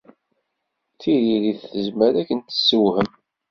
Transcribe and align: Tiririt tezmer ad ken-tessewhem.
Tiririt 0.99 1.61
tezmer 1.71 2.13
ad 2.21 2.25
ken-tessewhem. 2.27 3.09